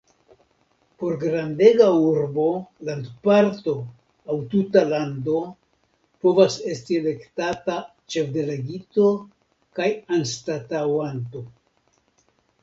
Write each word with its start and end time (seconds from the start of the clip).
Por 1.01 1.17
grandega 1.23 1.89
urbo, 2.05 2.45
landparto 2.87 3.75
aŭ 4.29 4.37
tuta 4.55 4.83
lando 4.93 5.43
povas 6.27 6.57
esti 6.73 6.99
elektata 7.03 7.77
Ĉefdelegito 8.17 9.07
kaj 9.81 9.91
anstataŭanto. 10.19 11.45